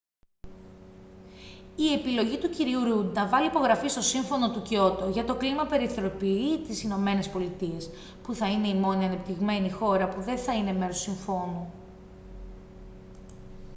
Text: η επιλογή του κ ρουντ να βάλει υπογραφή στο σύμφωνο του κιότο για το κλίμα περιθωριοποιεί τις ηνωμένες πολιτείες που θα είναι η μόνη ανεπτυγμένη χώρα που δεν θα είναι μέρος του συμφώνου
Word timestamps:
η 1.75 1.93
επιλογή 1.93 2.37
του 2.37 2.49
κ 2.49 2.55
ρουντ 2.87 3.15
να 3.15 3.27
βάλει 3.27 3.47
υπογραφή 3.47 3.87
στο 3.87 4.01
σύμφωνο 4.01 4.51
του 4.51 4.61
κιότο 4.61 5.09
για 5.09 5.25
το 5.25 5.35
κλίμα 5.35 5.65
περιθωριοποιεί 5.65 6.59
τις 6.61 6.83
ηνωμένες 6.83 7.29
πολιτείες 7.29 7.89
που 8.23 8.33
θα 8.33 8.49
είναι 8.51 8.67
η 8.67 8.73
μόνη 8.75 9.05
ανεπτυγμένη 9.05 9.69
χώρα 9.71 10.09
που 10.09 10.21
δεν 10.21 10.37
θα 10.37 10.53
είναι 10.55 10.73
μέρος 10.73 10.95
του 10.97 11.01
συμφώνου 11.01 11.73